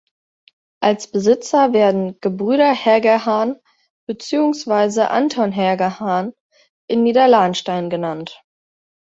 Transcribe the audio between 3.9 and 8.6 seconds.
beziehungsweise Anton Hergenhahn in Niederlahnstein genannt.